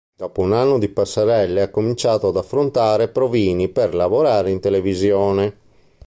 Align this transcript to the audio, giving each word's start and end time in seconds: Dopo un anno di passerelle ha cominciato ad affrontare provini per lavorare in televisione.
Dopo 0.15 0.41
un 0.41 0.51
anno 0.53 0.79
di 0.79 0.89
passerelle 0.89 1.61
ha 1.61 1.69
cominciato 1.69 2.29
ad 2.29 2.35
affrontare 2.35 3.07
provini 3.09 3.69
per 3.69 3.93
lavorare 3.93 4.49
in 4.49 4.59
televisione. 4.59 5.57